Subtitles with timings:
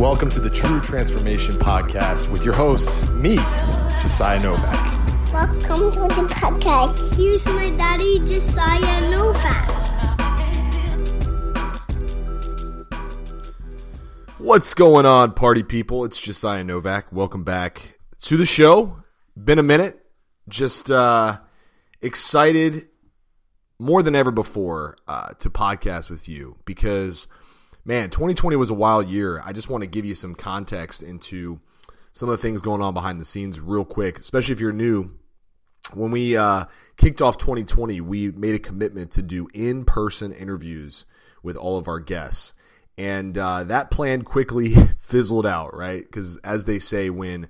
[0.00, 3.36] Welcome to the True Transformation Podcast with your host, me,
[4.00, 5.30] Josiah Novak.
[5.30, 7.14] Welcome to the podcast.
[7.16, 9.70] Here's my daddy, Josiah Novak.
[14.38, 16.06] What's going on, party people?
[16.06, 17.12] It's Josiah Novak.
[17.12, 19.02] Welcome back to the show.
[19.36, 20.02] Been a minute.
[20.48, 21.40] Just uh,
[22.00, 22.88] excited
[23.78, 27.28] more than ever before uh, to podcast with you because–
[27.84, 29.40] man, 2020 was a wild year.
[29.44, 31.60] I just want to give you some context into
[32.12, 35.12] some of the things going on behind the scenes real quick, especially if you're new.
[35.94, 41.06] When we uh, kicked off 2020, we made a commitment to do in person interviews
[41.42, 42.54] with all of our guests.
[42.98, 46.02] And uh, that plan quickly fizzled out, right?
[46.02, 47.48] Because as they say, when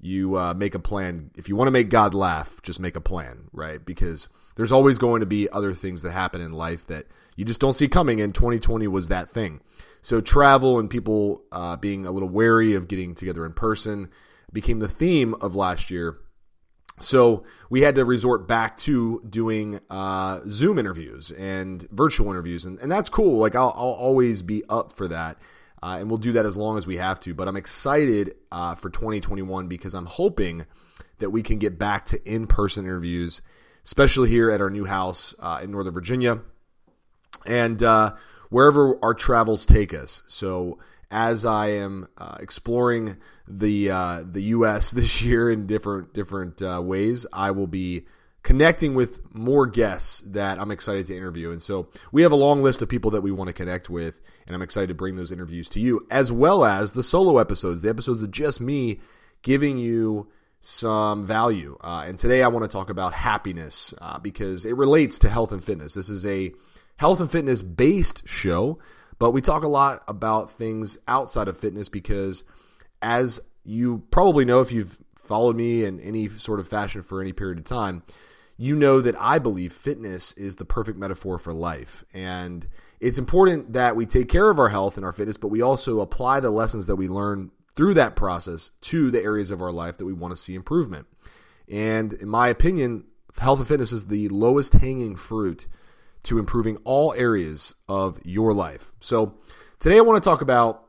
[0.00, 3.00] you uh, make a plan, if you want to make God laugh, just make a
[3.00, 3.84] plan, right?
[3.84, 7.06] Because there's always going to be other things that happen in life that
[7.40, 9.62] you just don't see coming, and 2020 was that thing.
[10.02, 14.10] So travel and people uh, being a little wary of getting together in person
[14.52, 16.18] became the theme of last year.
[17.00, 22.78] So we had to resort back to doing uh, Zoom interviews and virtual interviews, and,
[22.78, 23.38] and that's cool.
[23.38, 25.38] Like I'll, I'll always be up for that,
[25.82, 27.32] uh, and we'll do that as long as we have to.
[27.32, 30.66] But I'm excited uh, for 2021 because I'm hoping
[31.20, 33.40] that we can get back to in-person interviews,
[33.86, 36.42] especially here at our new house uh, in Northern Virginia
[37.46, 38.14] and uh,
[38.48, 40.22] wherever our travels take us.
[40.26, 40.78] So
[41.10, 43.16] as I am uh, exploring
[43.48, 44.90] the uh, the U.S.
[44.92, 48.06] this year in different different uh, ways, I will be
[48.42, 51.50] connecting with more guests that I'm excited to interview.
[51.50, 54.22] And so we have a long list of people that we want to connect with,
[54.46, 57.82] and I'm excited to bring those interviews to you, as well as the solo episodes,
[57.82, 59.00] the episodes of just me
[59.42, 60.28] giving you
[60.62, 61.76] some value.
[61.82, 65.52] Uh, and today I want to talk about happiness uh, because it relates to health
[65.52, 65.94] and fitness.
[65.94, 66.52] This is a
[67.00, 68.78] health and fitness based show,
[69.18, 72.44] but we talk a lot about things outside of fitness because,
[73.00, 77.32] as you probably know if you've followed me in any sort of fashion for any
[77.32, 78.02] period of time,
[78.58, 82.04] you know that I believe fitness is the perfect metaphor for life.
[82.12, 82.68] And
[83.00, 86.00] it's important that we take care of our health and our fitness, but we also
[86.00, 89.96] apply the lessons that we learn through that process to the areas of our life
[89.96, 91.06] that we want to see improvement.
[91.66, 93.04] And in my opinion,
[93.38, 95.66] health and fitness is the lowest hanging fruit
[96.24, 98.92] to improving all areas of your life.
[99.00, 99.38] So,
[99.78, 100.84] today I want to talk about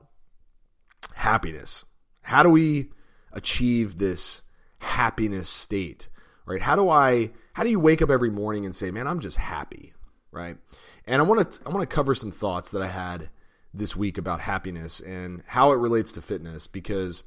[1.13, 1.85] happiness.
[2.21, 2.91] How do we
[3.31, 4.41] achieve this
[4.79, 6.09] happiness state?
[6.45, 6.61] Right?
[6.61, 9.37] How do I how do you wake up every morning and say, "Man, I'm just
[9.37, 9.93] happy."
[10.31, 10.57] Right?
[11.05, 13.29] And I want to I want to cover some thoughts that I had
[13.73, 17.23] this week about happiness and how it relates to fitness because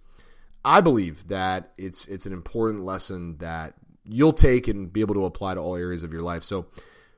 [0.64, 5.24] I believe that it's it's an important lesson that you'll take and be able to
[5.24, 6.44] apply to all areas of your life.
[6.44, 6.66] So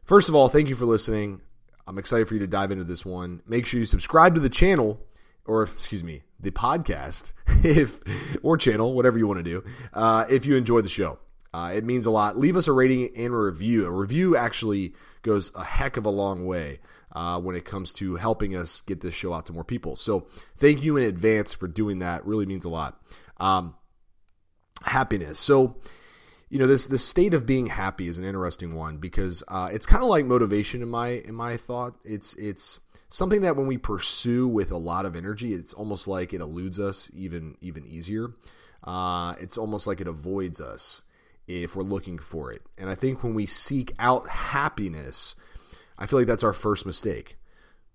[0.06, 1.40] First of all, thank you for listening.
[1.84, 3.42] I'm excited for you to dive into this one.
[3.44, 5.00] Make sure you subscribe to the channel,
[5.44, 7.32] or excuse me, the podcast,
[7.64, 8.00] if
[8.40, 9.64] or channel, whatever you want to do.
[9.92, 11.18] Uh, if you enjoy the show,
[11.52, 12.38] uh, it means a lot.
[12.38, 13.84] Leave us a rating and a review.
[13.84, 16.78] A review actually goes a heck of a long way
[17.10, 19.96] uh, when it comes to helping us get this show out to more people.
[19.96, 22.24] So thank you in advance for doing that.
[22.24, 23.00] Really means a lot.
[23.38, 23.74] Um,
[24.82, 25.40] happiness.
[25.40, 25.78] So
[26.48, 29.86] you know this this state of being happy is an interesting one because uh, it's
[29.86, 31.94] kind of like motivation in my in my thought.
[32.04, 36.32] It's it's something that when we pursue with a lot of energy, it's almost like
[36.32, 38.32] it eludes us even even easier.
[38.84, 41.02] Uh, it's almost like it avoids us
[41.48, 42.62] if we're looking for it.
[42.78, 45.34] And I think when we seek out happiness,
[45.98, 47.38] I feel like that's our first mistake.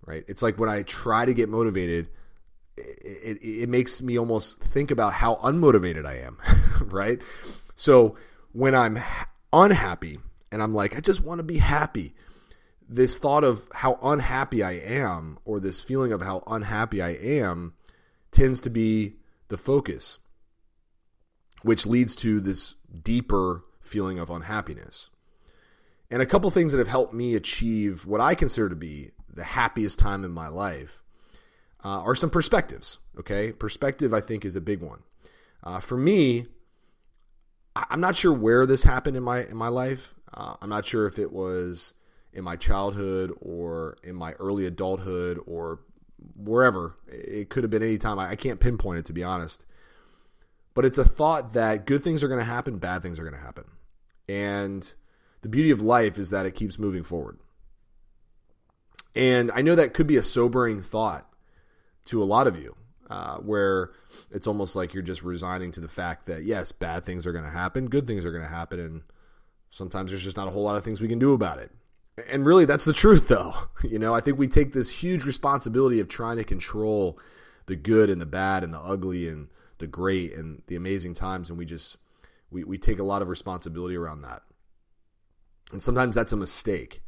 [0.06, 0.26] Right?
[0.28, 2.10] It's like when I try to get motivated.
[2.78, 6.38] It, it, it makes me almost think about how unmotivated I am,
[6.86, 7.22] right?
[7.76, 8.16] So
[8.54, 9.00] when I'm
[9.54, 10.18] unhappy
[10.52, 12.14] and I'm like, I just want to be happy,
[12.88, 17.74] this thought of how unhappy I am or this feeling of how unhappy I am
[18.32, 19.16] tends to be
[19.48, 20.20] the focus,
[21.62, 25.10] which leads to this deeper feeling of unhappiness.
[26.10, 29.44] And a couple things that have helped me achieve what I consider to be the
[29.44, 31.02] happiest time in my life
[31.84, 32.98] uh, are some perspectives.
[33.18, 35.00] Okay, perspective I think is a big one.
[35.64, 36.48] Uh, for me,
[37.76, 40.14] I'm not sure where this happened in my in my life.
[40.34, 41.94] Uh, I'm not sure if it was
[42.34, 45.80] in my childhood or in my early adulthood or
[46.36, 46.98] wherever.
[47.08, 48.20] It could have been any time.
[48.20, 49.66] I, I can't pinpoint it to be honest.
[50.74, 53.36] But it's a thought that good things are going to happen, bad things are going
[53.36, 53.66] to happen.
[54.30, 54.92] And
[55.42, 57.40] the beauty of life is that it keeps moving forward.
[59.14, 61.28] And I know that could be a sobering thought
[62.06, 62.76] to a lot of you
[63.12, 63.92] uh, where
[64.32, 67.44] it's almost like you're just resigning to the fact that yes, bad things are going
[67.44, 69.02] to happen, good things are going to happen, and
[69.70, 71.72] sometimes there's just not a whole lot of things we can do about it.
[72.30, 73.54] And really, that's the truth, though.
[73.84, 77.20] You know, I think we take this huge responsibility of trying to control
[77.66, 79.48] the good and the bad and the ugly and
[79.80, 81.98] the great and the amazing times and we just
[82.52, 84.44] we, we take a lot of responsibility around that
[85.72, 87.02] and sometimes that's a mistake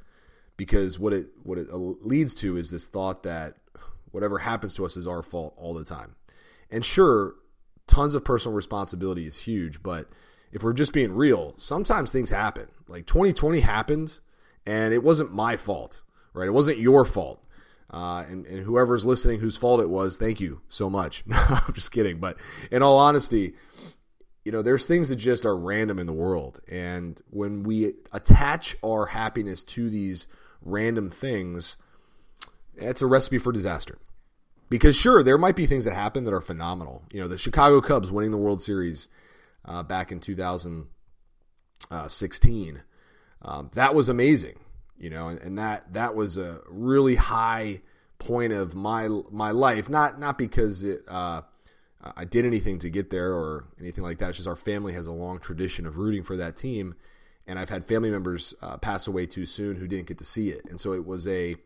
[0.57, 3.57] because what it what it leads to is this thought that
[4.13, 6.15] whatever happens to us is our fault all the time
[6.71, 7.36] and sure
[7.88, 10.10] tons of personal responsibility is huge but
[10.51, 14.19] if we're just being real sometimes things happen like 2020 happened
[14.65, 16.01] and it wasn't my fault
[16.33, 17.44] right it wasn't your fault
[17.94, 21.24] uh, and, and whoever's listening whose fault it was, thank you so much.
[21.31, 22.19] I'm just kidding.
[22.19, 22.38] But
[22.71, 23.54] in all honesty,
[24.44, 26.60] you know, there's things that just are random in the world.
[26.68, 30.25] And when we attach our happiness to these
[30.62, 31.77] random things,
[32.75, 33.98] it's a recipe for disaster.
[34.70, 37.04] Because sure, there might be things that happen that are phenomenal.
[37.12, 39.08] You know, the Chicago Cubs winning the World Series
[39.66, 42.84] uh, back in 2016,
[43.44, 44.58] um, that was amazing
[45.04, 47.81] you know, and, and that that was a really high
[48.20, 49.90] point of my my life.
[49.90, 51.42] Not not because it uh,
[52.16, 54.30] I did anything to get there or anything like that.
[54.30, 56.96] It's just our family has a long tradition of rooting for that team,
[57.46, 60.50] and I've had family members uh, pass away too soon who didn't get to see
[60.50, 61.58] it, and so it was a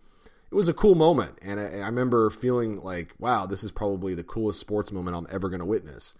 [0.49, 4.15] it was a cool moment, and I, I remember feeling like, wow, this is probably
[4.15, 6.13] the coolest sports moment I'm ever going to witness.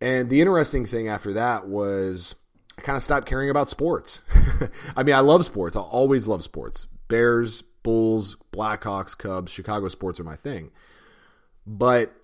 [0.00, 2.34] And the interesting thing after that was
[2.78, 4.22] I kind of stopped caring about sports.
[4.96, 5.76] I mean, I love sports.
[5.76, 6.86] I'll always love sports.
[7.08, 10.70] Bears, Bulls, Blackhawks, Cubs, Chicago sports are my thing.
[11.66, 12.14] But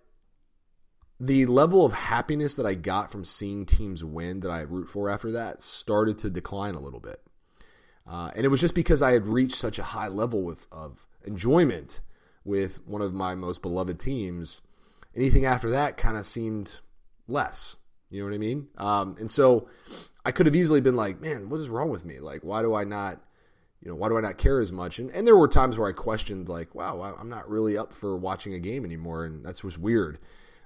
[1.20, 5.10] the level of happiness that I got from seeing teams win that I root for
[5.10, 7.20] after that started to decline a little bit.
[8.08, 11.06] Uh, and it was just because I had reached such a high level with, of
[11.24, 12.00] enjoyment
[12.44, 14.60] with one of my most beloved teams.
[15.14, 16.80] Anything after that kind of seemed
[17.26, 17.76] less.
[18.10, 18.68] You know what I mean?
[18.78, 19.68] Um, and so
[20.24, 22.20] I could have easily been like, man, what is wrong with me?
[22.20, 23.20] Like, why do I not,
[23.82, 24.98] you know, why do I not care as much?
[25.00, 28.16] And, and there were times where I questioned, like, wow, I'm not really up for
[28.16, 30.18] watching a game anymore, and that's was weird.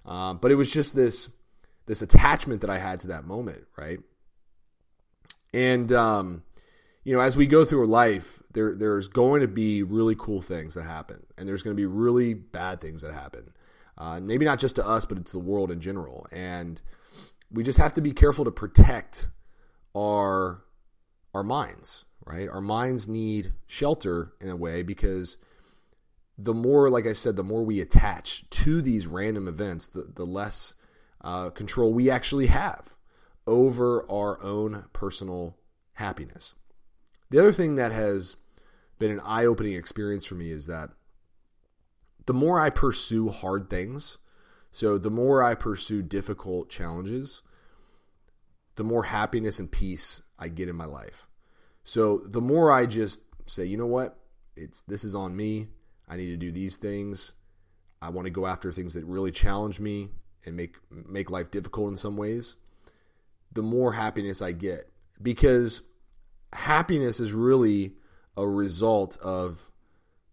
[0.05, 1.31] Um, but it was just this
[1.87, 3.99] this attachment that I had to that moment, right?
[5.53, 6.43] And um,
[7.05, 10.75] you know, as we go through life, there there's going to be really cool things
[10.75, 13.53] that happen, and there's going to be really bad things that happen.
[13.97, 16.27] Uh, maybe not just to us, but to the world in general.
[16.33, 16.81] And
[17.51, 19.29] we just have to be careful to protect
[19.95, 20.63] our
[21.35, 22.49] our minds, right?
[22.49, 25.37] Our minds need shelter in a way because
[26.39, 30.25] the more, like I said, the more we attach to these random events, the, the
[30.25, 30.75] less
[31.23, 32.97] uh, control we actually have
[33.47, 35.57] over our own personal
[35.95, 36.55] happiness.
[37.31, 38.37] The other thing that has
[38.99, 40.91] been an eye opening experience for me is that
[42.27, 44.19] the more I pursue hard things,
[44.73, 47.43] so the more I pursue difficult challenges,
[48.75, 51.27] the more happiness and peace I get in my life.
[51.85, 54.19] So the more I just say, you know what,
[54.57, 55.69] it's this is on me.
[56.09, 57.33] I need to do these things.
[58.03, 60.09] I want to go after things that really challenge me
[60.45, 62.57] and make make life difficult in some ways.
[63.53, 64.89] The more happiness I get
[65.23, 65.83] because
[66.53, 67.95] happiness is really
[68.37, 69.71] a result of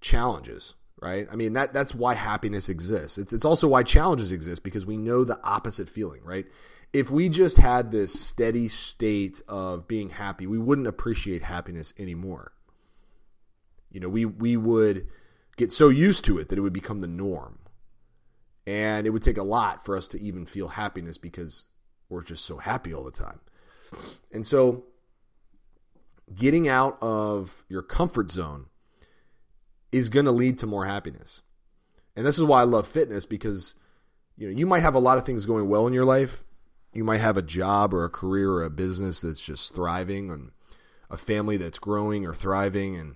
[0.02, 1.28] challenges, right?
[1.32, 3.18] I mean that that's why happiness exists.
[3.18, 6.46] It's it's also why challenges exist because we know the opposite feeling, right?
[6.94, 12.54] if we just had this steady state of being happy, we wouldn't appreciate happiness anymore.
[13.92, 15.08] You know, we we would
[15.58, 17.60] get so used to it that it would become the norm.
[18.66, 21.66] And it would take a lot for us to even feel happiness because
[22.10, 23.40] we're just so happy all the time.
[24.34, 24.84] And so
[26.38, 28.68] getting out of your comfort zone
[29.92, 31.42] is going to lead to more happiness.
[32.16, 33.76] And this is why I love fitness because
[34.38, 36.44] you know, you might have a lot of things going well in your life.
[36.94, 40.52] You might have a job or a career or a business that's just thriving and
[41.10, 43.16] a family that's growing or thriving and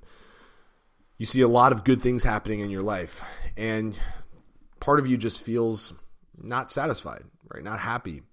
[1.17, 3.21] you see a lot of good things happening in your life.
[3.55, 3.95] And
[4.79, 5.93] part of you just feels
[6.37, 7.23] not satisfied
[7.53, 7.63] right?
[7.63, 8.23] Not happy.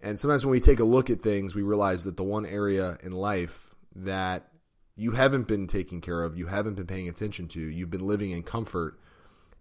[0.00, 2.98] And sometimes when we take a look at things we realize that the one area
[3.02, 3.67] in life
[3.98, 4.48] that
[4.96, 8.30] you haven't been taking care of you haven't been paying attention to you've been living
[8.30, 8.98] in comfort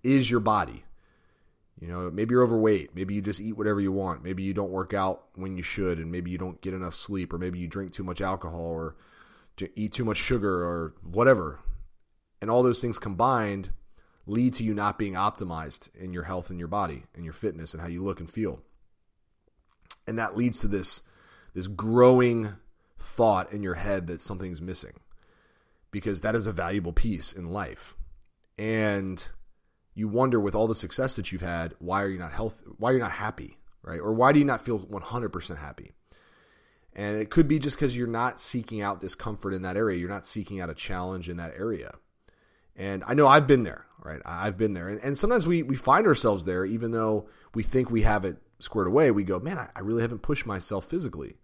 [0.04, 0.84] is your body
[1.80, 2.96] you know, maybe you're overweight.
[2.96, 4.24] Maybe you just eat whatever you want.
[4.24, 7.34] Maybe you don't work out when you should, and maybe you don't get enough sleep,
[7.34, 8.96] or maybe you drink too much alcohol, or
[9.76, 11.60] eat too much sugar, or whatever.
[12.42, 13.70] And all those things combined
[14.26, 17.74] lead to you not being optimized in your health and your body and your fitness
[17.74, 18.60] and how you look and feel.
[20.08, 21.04] And that leads to this
[21.54, 22.54] this growing
[22.98, 24.94] thought in your head that something's missing
[25.92, 27.96] because that is a valuable piece in life.
[28.58, 29.26] And
[29.94, 32.64] you wonder with all the success that you've had, why are you not healthy?
[32.78, 34.00] Why are you not happy, right?
[34.00, 35.94] Or why do you not feel 100% happy?
[36.94, 39.98] And it could be just because you're not seeking out discomfort in that area.
[39.98, 41.94] You're not seeking out a challenge in that area.
[42.76, 44.22] And I know I've been there, right?
[44.26, 44.88] I've been there.
[44.88, 48.38] And, and sometimes we, we find ourselves there, even though we think we have it
[48.60, 49.12] squared away.
[49.12, 51.38] We go, man, I, I really haven't pushed myself physically,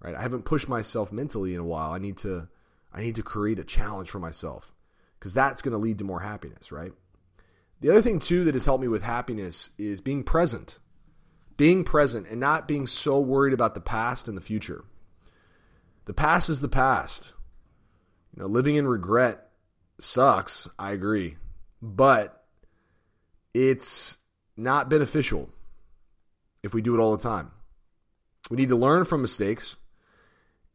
[0.00, 0.14] right?
[0.14, 1.92] I haven't pushed myself mentally in a while.
[1.92, 2.48] I need to,
[2.92, 4.72] I need to create a challenge for myself
[5.18, 6.92] because that's going to lead to more happiness, right?
[7.80, 10.78] The other thing too that has helped me with happiness is being present.
[11.56, 14.84] Being present and not being so worried about the past and the future.
[16.06, 17.34] The past is the past.
[18.34, 19.50] You know, living in regret
[19.98, 21.36] sucks, I agree.
[21.82, 22.42] But
[23.52, 24.18] it's
[24.56, 25.50] not beneficial
[26.62, 27.50] if we do it all the time.
[28.50, 29.76] We need to learn from mistakes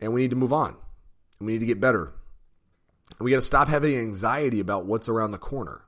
[0.05, 0.77] and we need to move on.
[1.39, 2.13] And we need to get better.
[3.17, 5.81] And we got to stop having anxiety about what's around the corner.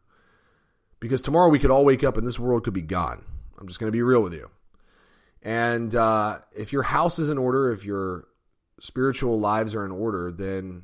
[0.99, 3.23] Because tomorrow we could all wake up and this world could be gone.
[3.59, 4.49] I'm just going to be real with you.
[5.43, 8.27] And uh, if your house is in order, if your
[8.79, 10.83] spiritual lives are in order, then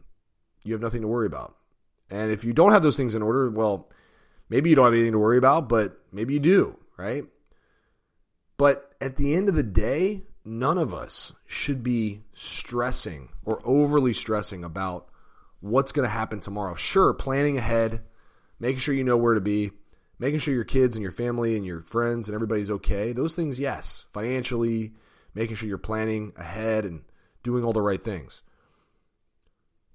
[0.63, 1.55] you have nothing to worry about.
[2.11, 3.89] And if you don't have those things in order, well,
[4.47, 7.25] maybe you don't have anything to worry about, but maybe you do, right?
[8.57, 14.13] But at the end of the day, none of us should be stressing or overly
[14.13, 15.07] stressing about
[15.61, 16.75] what's going to happen tomorrow.
[16.75, 18.01] Sure, planning ahead,
[18.59, 19.71] making sure you know where to be,
[20.19, 23.13] making sure your kids and your family and your friends and everybody's okay.
[23.13, 24.05] Those things, yes.
[24.11, 24.93] Financially,
[25.33, 27.03] making sure you're planning ahead and
[27.43, 28.41] doing all the right things.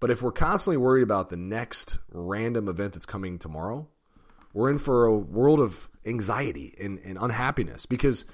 [0.00, 3.88] But if we're constantly worried about the next random event that's coming tomorrow,
[4.54, 8.24] we're in for a world of anxiety and, and unhappiness because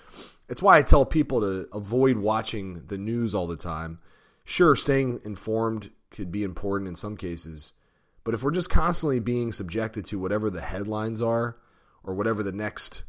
[0.48, 3.98] it's why I tell people to avoid watching the news all the time.
[4.44, 7.72] Sure, staying informed could be important in some cases,
[8.24, 11.56] but if we're just constantly being subjected to whatever the headlines are
[12.02, 13.04] or whatever the next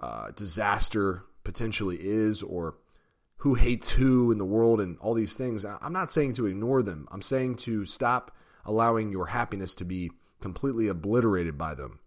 [0.00, 2.76] uh, disaster potentially is or
[3.38, 6.82] who hates who in the world and all these things, I'm not saying to ignore
[6.82, 7.06] them.
[7.10, 12.00] I'm saying to stop allowing your happiness to be completely obliterated by them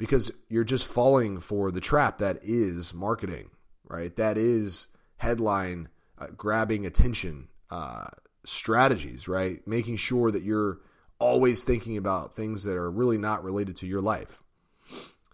[0.00, 3.50] because you're just falling for the trap that is marketing,
[3.86, 4.16] right?
[4.16, 4.88] That is
[5.18, 8.08] headline uh, grabbing attention uh,
[8.42, 9.60] strategies, right?
[9.68, 10.78] Making sure that you're
[11.18, 14.42] always thinking about things that are really not related to your life.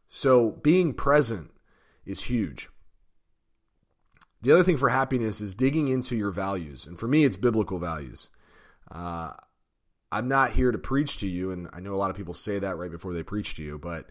[0.08, 1.52] So being present
[2.04, 2.68] is huge.
[4.42, 6.88] The other thing for happiness is digging into your values.
[6.88, 8.30] And for me, it's biblical values.
[8.90, 9.30] Uh,
[10.10, 12.58] I'm not here to preach to you, and I know a lot of people say
[12.58, 14.08] that right before they preach to you, but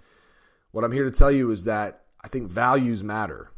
[0.75, 3.49] what I'm here to tell you is that I think values matter.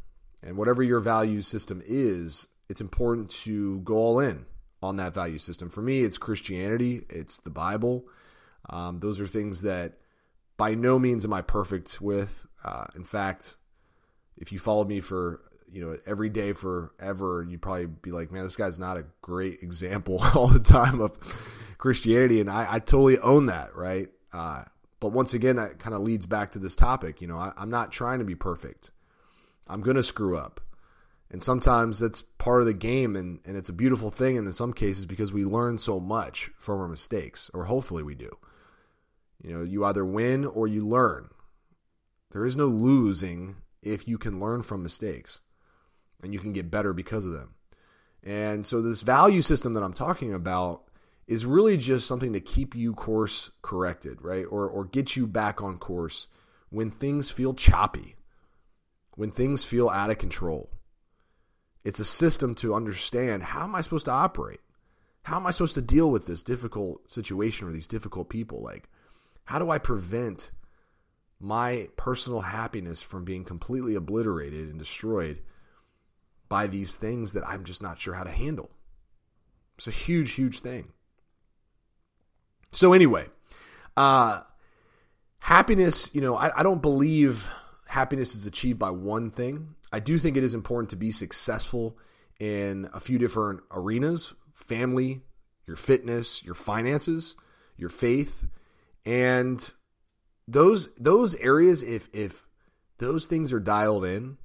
[0.43, 4.45] And whatever your value system is, it's important to go all in
[4.83, 5.71] on that value system.
[5.71, 8.05] For me, it's Christianity, it's the Bible.
[8.69, 9.93] Um, those are things that
[10.57, 12.45] by no means am I perfect with.
[12.63, 13.55] Uh, in fact,
[14.37, 18.43] if you followed me for you know every day forever, you'd probably be like, man,
[18.43, 21.17] this guy's not a great example all the time of
[21.79, 24.09] Christianity, and I, I totally own that, right?
[24.31, 24.65] Uh,
[24.99, 27.21] but once again, that kind of leads back to this topic.
[27.21, 28.91] You know, I, I'm not trying to be perfect.
[29.67, 30.61] I'm going to screw up.
[31.29, 34.37] And sometimes that's part of the game, and, and it's a beautiful thing.
[34.37, 38.15] And in some cases, because we learn so much from our mistakes, or hopefully we
[38.15, 38.31] do.
[39.43, 41.29] You know, you either win or you learn.
[42.31, 45.41] There is no losing if you can learn from mistakes
[46.23, 47.53] and you can get better because of them.
[48.23, 50.83] And so, this value system that I'm talking about
[51.27, 54.45] is really just something to keep you course corrected, right?
[54.45, 56.27] Or, or get you back on course
[56.69, 58.15] when things feel choppy,
[59.15, 60.69] when things feel out of control.
[61.83, 64.61] It's a system to understand how am I supposed to operate?
[65.23, 68.61] How am I supposed to deal with this difficult situation or these difficult people?
[68.61, 68.89] Like,
[69.43, 70.51] how do I prevent
[71.39, 75.41] my personal happiness from being completely obliterated and destroyed
[76.47, 78.69] by these things that I'm just not sure how to handle?
[79.77, 80.93] It's a huge, huge thing.
[82.71, 83.27] So anyway,
[83.95, 84.41] uh,
[85.39, 87.49] happiness, you know, I, I don't believe
[87.87, 89.75] happiness is achieved by one thing.
[89.91, 91.97] I do think it is important to be successful
[92.39, 95.21] in a few different arenas family,
[95.65, 97.35] your fitness, your finances,
[97.77, 98.45] your faith.
[99.05, 99.71] And
[100.47, 102.45] those those areas, if if
[102.97, 104.37] those things are dialed in,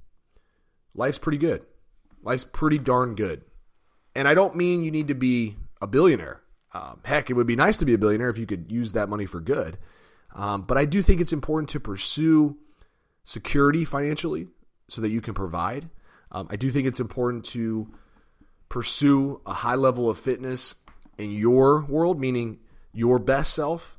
[0.95, 1.65] life's pretty good.
[2.23, 3.45] Life's pretty darn good.
[4.15, 6.42] And I don't mean you need to be a billionaire.
[6.75, 9.09] Um, heck, it would be nice to be a billionaire if you could use that
[9.09, 9.79] money for good.
[10.35, 12.57] Um, but I do think it's important to pursue
[13.25, 14.49] security financially
[14.89, 15.89] so that you can provide.
[16.31, 17.93] Um, I do think it's important to
[18.69, 20.75] pursue a high level of fitness
[21.19, 22.59] in your world, meaning
[22.93, 23.99] your best self,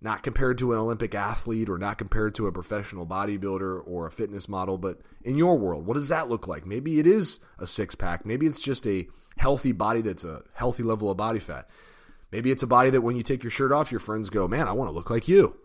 [0.00, 4.10] not compared to an Olympic athlete or not compared to a professional bodybuilder or a
[4.10, 5.86] fitness model, but in your world.
[5.86, 6.66] What does that look like?
[6.66, 8.26] Maybe it is a six pack.
[8.26, 11.68] Maybe it's just a healthy body that's a healthy level of body fat.
[12.30, 14.68] Maybe it's a body that when you take your shirt off, your friends go, Man,
[14.68, 15.56] I want to look like you.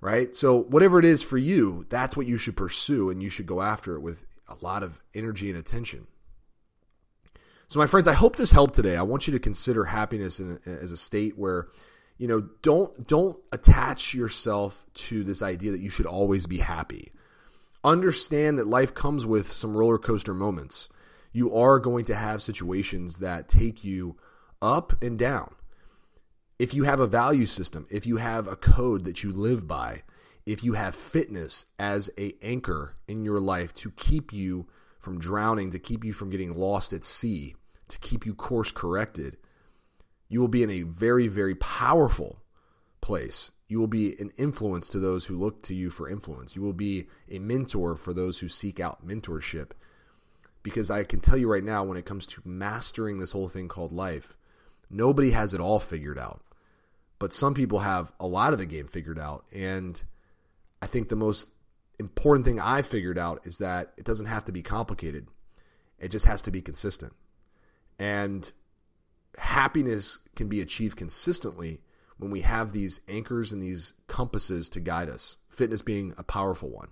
[0.00, 0.34] right?
[0.36, 3.60] So, whatever it is for you, that's what you should pursue and you should go
[3.62, 6.06] after it with a lot of energy and attention.
[7.68, 8.96] So, my friends, I hope this helped today.
[8.96, 11.68] I want you to consider happiness in, as a state where,
[12.18, 17.10] you know, don't don't attach yourself to this idea that you should always be happy.
[17.82, 20.88] Understand that life comes with some roller coaster moments.
[21.32, 24.16] You are going to have situations that take you
[24.62, 25.54] up and down.
[26.64, 30.02] If you have a value system, if you have a code that you live by,
[30.46, 34.66] if you have fitness as a anchor in your life to keep you
[34.98, 37.54] from drowning, to keep you from getting lost at sea,
[37.88, 39.36] to keep you course corrected,
[40.30, 42.42] you will be in a very, very powerful
[43.02, 43.50] place.
[43.68, 46.56] You will be an influence to those who look to you for influence.
[46.56, 49.72] You will be a mentor for those who seek out mentorship.
[50.62, 53.68] Because I can tell you right now, when it comes to mastering this whole thing
[53.68, 54.34] called life,
[54.88, 56.40] nobody has it all figured out.
[57.18, 59.44] But some people have a lot of the game figured out.
[59.52, 60.02] And
[60.82, 61.48] I think the most
[61.98, 65.28] important thing I figured out is that it doesn't have to be complicated,
[65.98, 67.14] it just has to be consistent.
[67.98, 68.50] And
[69.38, 71.80] happiness can be achieved consistently
[72.18, 76.68] when we have these anchors and these compasses to guide us, fitness being a powerful
[76.70, 76.88] one.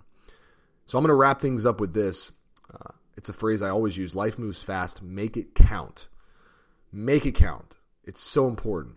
[0.85, 2.31] So I'm going to wrap things up with this.
[2.73, 6.07] Uh, it's a phrase I always use life moves fast, make it count.
[6.91, 7.75] Make it count.
[8.03, 8.95] It's so important.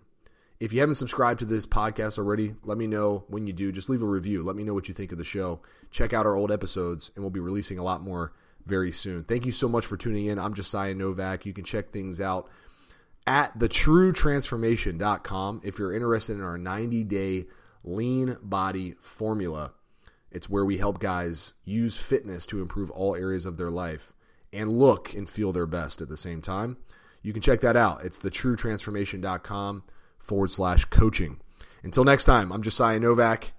[0.59, 3.73] If you haven't subscribed to this podcast already, let me know when you do.
[3.73, 4.43] Just leave a review.
[4.43, 5.61] Let me know what you think of the show.
[5.91, 8.33] Check out our old episodes, and we'll be releasing a lot more
[8.65, 9.25] very soon.
[9.25, 10.39] Thank you so much for tuning in.
[10.39, 11.45] I'm Josiah Novak.
[11.45, 12.49] You can check things out
[13.27, 17.45] at thetruetransformation.com if you're interested in our 90 day
[17.85, 19.73] lean body formula.
[20.31, 24.15] It's where we help guys use fitness to improve all areas of their life
[24.55, 26.79] and look and feel their best at the same time.
[27.23, 28.05] You can check that out.
[28.05, 29.83] It's thetruetransformation.com
[30.27, 31.39] forward slash coaching.
[31.83, 33.53] Until next time, I'm Josiah Novak,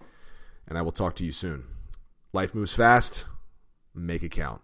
[0.67, 1.65] and I will talk to you soon.
[2.33, 3.25] Life moves fast.
[3.95, 4.61] Make it count.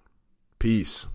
[0.60, 1.08] Peace.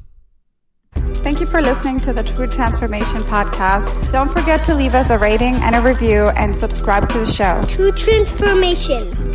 [0.95, 4.10] Thank you for listening to the True Transformation Podcast.
[4.10, 7.60] Don't forget to leave us a rating and a review and subscribe to the show.
[7.69, 9.27] True transformation.